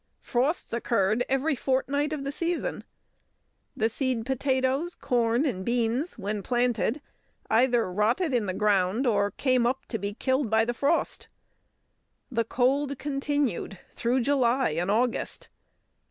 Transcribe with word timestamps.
Frosts 0.19 0.73
occurred 0.73 1.23
every 1.29 1.53
fortnight 1.55 2.11
of 2.11 2.23
the 2.23 2.31
season. 2.31 2.83
The 3.77 3.87
seed 3.87 4.25
potatoes, 4.25 4.95
corn, 4.95 5.45
and 5.45 5.63
beans, 5.63 6.17
when 6.17 6.41
planted, 6.41 7.01
either 7.51 7.87
rotted 7.93 8.33
in 8.33 8.47
the 8.47 8.55
ground 8.55 9.05
or 9.05 9.29
came 9.29 9.67
up 9.67 9.85
to 9.89 9.99
be 9.99 10.15
killed 10.15 10.49
by 10.49 10.65
the 10.65 10.73
frosts. 10.73 11.27
The 12.31 12.43
cold 12.45 12.97
continued 12.97 13.77
through 13.93 14.21
July 14.21 14.69
and 14.71 14.89
August. 14.89 15.49